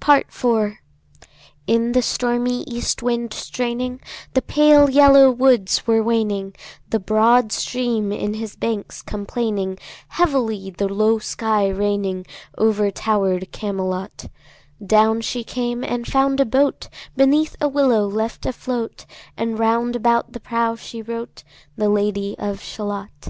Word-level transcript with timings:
Part 0.00 0.26
IV. 0.28 0.74
In 1.66 1.92
the 1.92 2.02
stormy 2.02 2.60
east 2.64 3.02
wind 3.02 3.32
straining, 3.32 4.02
The 4.34 4.42
pale 4.42 4.90
yellow 4.90 5.30
woods 5.30 5.86
were 5.86 6.02
waning, 6.02 6.54
The 6.90 7.00
broad 7.00 7.52
stream 7.52 8.12
in 8.12 8.34
his 8.34 8.54
banks 8.54 9.00
complaining, 9.00 9.78
Heavily 10.08 10.68
the 10.76 10.92
low 10.92 11.18
sky 11.20 11.68
raining 11.70 12.26
Over 12.58 12.90
tower'd 12.90 13.50
Camelot; 13.50 14.26
Down 14.84 15.22
she 15.22 15.42
came 15.42 15.82
and 15.82 16.06
found 16.06 16.38
a 16.40 16.44
boat 16.44 16.90
Beneath 17.16 17.56
a 17.58 17.66
willow 17.68 18.06
left 18.06 18.44
afloat, 18.44 19.06
And 19.38 19.58
round 19.58 19.96
about 19.96 20.34
the 20.34 20.40
prow 20.40 20.74
she 20.76 21.00
wrote 21.00 21.44
The 21.78 21.88
Lady 21.88 22.36
of 22.38 22.60
Shalott. 22.60 23.28